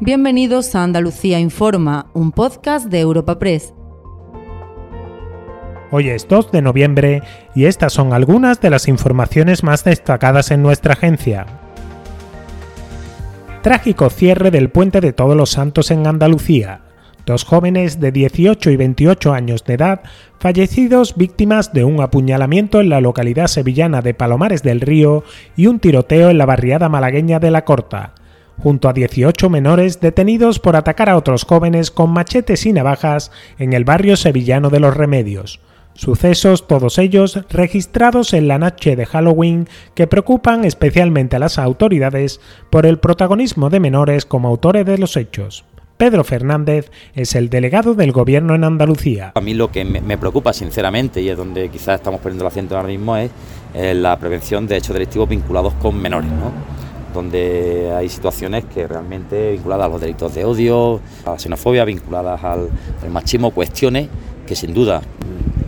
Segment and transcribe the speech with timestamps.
[0.00, 3.72] Bienvenidos a Andalucía Informa, un podcast de Europa Press.
[5.90, 7.22] Hoy es 2 de noviembre
[7.54, 11.46] y estas son algunas de las informaciones más destacadas en nuestra agencia.
[13.62, 16.82] Trágico cierre del puente de Todos los Santos en Andalucía.
[17.24, 20.02] Dos jóvenes de 18 y 28 años de edad
[20.38, 25.24] fallecidos víctimas de un apuñalamiento en la localidad sevillana de Palomares del Río
[25.56, 28.12] y un tiroteo en la barriada malagueña de La Corta
[28.58, 33.72] junto a 18 menores detenidos por atacar a otros jóvenes con machetes y navajas en
[33.72, 35.60] el barrio sevillano de Los Remedios.
[35.94, 42.40] Sucesos, todos ellos registrados en la noche de Halloween que preocupan especialmente a las autoridades
[42.70, 45.64] por el protagonismo de menores como autores de los hechos.
[45.96, 49.32] Pedro Fernández es el delegado del gobierno en Andalucía.
[49.34, 52.76] A mí lo que me preocupa sinceramente y es donde quizás estamos poniendo el acento
[52.76, 53.30] ahora mismo es
[53.72, 56.30] la prevención de hechos delictivos vinculados con menores.
[56.30, 56.85] ¿no?
[57.16, 62.44] Donde hay situaciones que realmente vinculadas a los delitos de odio, a la xenofobia, vinculadas
[62.44, 62.68] al,
[63.10, 64.08] machismo, cuestiones
[64.46, 65.02] que sin duda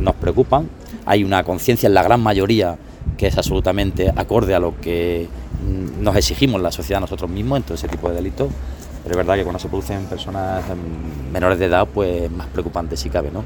[0.00, 0.68] nos preocupan.
[1.06, 2.76] Hay una conciencia en la gran mayoría
[3.16, 5.28] que es absolutamente acorde a lo que
[6.00, 8.48] nos exigimos la sociedad nosotros mismos en todo ese tipo de delitos.
[9.02, 10.64] Pero es verdad que cuando se producen personas
[11.30, 13.44] menores de edad, pues más preocupante si cabe, ¿no?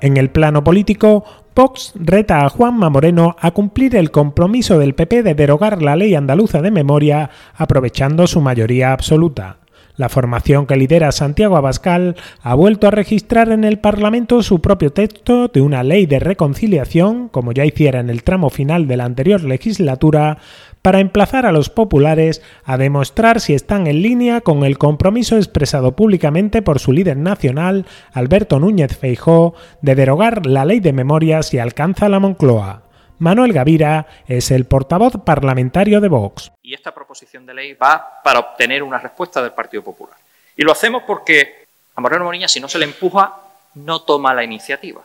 [0.00, 1.24] En el plano político,
[1.58, 6.14] Vox reta a Juanma Moreno a cumplir el compromiso del PP de derogar la ley
[6.14, 9.58] andaluza de memoria aprovechando su mayoría absoluta.
[9.98, 14.92] La formación que lidera Santiago Abascal ha vuelto a registrar en el Parlamento su propio
[14.92, 19.04] texto de una ley de reconciliación, como ya hiciera en el tramo final de la
[19.04, 20.38] anterior legislatura,
[20.82, 25.96] para emplazar a los populares a demostrar si están en línea con el compromiso expresado
[25.96, 31.58] públicamente por su líder nacional, Alberto Núñez Feijó, de derogar la ley de memoria si
[31.58, 32.87] alcanza la Moncloa.
[33.20, 36.52] Manuel Gavira es el portavoz parlamentario de Vox.
[36.62, 40.16] Y esta proposición de ley va para obtener una respuesta del Partido Popular.
[40.56, 43.34] Y lo hacemos porque a Moreno Moriña, si no se le empuja,
[43.74, 45.02] no toma la iniciativa.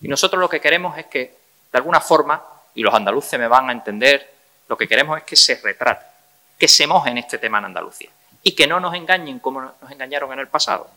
[0.00, 1.34] Y nosotros lo que queremos es que,
[1.70, 2.42] de alguna forma,
[2.74, 4.32] y los andaluces me van a entender
[4.68, 6.04] lo que queremos es que se retrate,
[6.58, 8.10] que se moje en este tema en Andalucía
[8.42, 10.88] y que no nos engañen como nos engañaron en el pasado.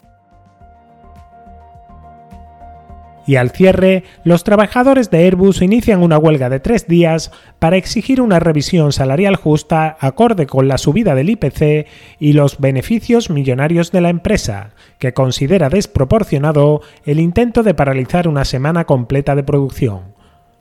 [3.28, 8.22] Y al cierre, los trabajadores de Airbus inician una huelga de tres días para exigir
[8.22, 11.88] una revisión salarial justa acorde con la subida del IPC
[12.20, 18.46] y los beneficios millonarios de la empresa, que considera desproporcionado el intento de paralizar una
[18.46, 20.17] semana completa de producción.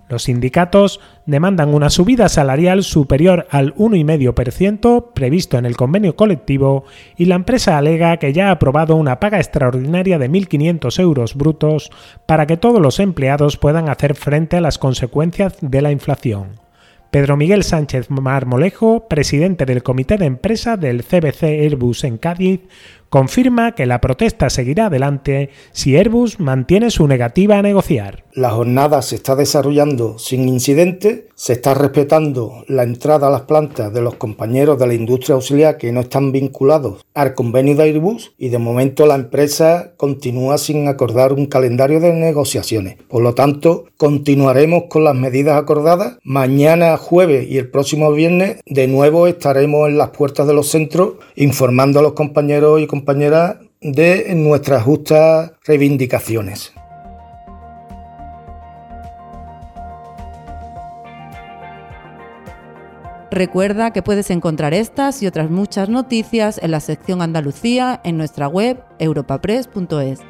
[0.09, 6.85] Los sindicatos demandan una subida salarial superior al 1,5% previsto en el convenio colectivo
[7.17, 11.91] y la empresa alega que ya ha aprobado una paga extraordinaria de 1.500 euros brutos
[12.25, 16.67] para que todos los empleados puedan hacer frente a las consecuencias de la inflación.
[17.11, 22.61] Pedro Miguel Sánchez Marmolejo, presidente del comité de empresa del CBC Airbus en Cádiz,
[23.09, 28.25] confirma que la protesta seguirá adelante si Airbus mantiene su negativa a negociar.
[28.33, 33.93] La jornada se está desarrollando sin incidente, se está respetando la entrada a las plantas
[33.95, 38.35] de los compañeros de la industria auxiliar que no están vinculados al convenio de Airbus
[38.37, 42.97] y de momento la empresa continúa sin acordar un calendario de negociaciones.
[43.09, 46.19] Por lo tanto, continuaremos con las medidas acordadas.
[46.23, 51.15] Mañana jueves y el próximo viernes de nuevo estaremos en las puertas de los centros
[51.37, 53.06] informando a los compañeros y compañeras
[53.81, 56.73] de nuestras justas reivindicaciones.
[63.31, 68.49] Recuerda que puedes encontrar estas y otras muchas noticias en la sección Andalucía en nuestra
[68.49, 70.21] web europapress.es.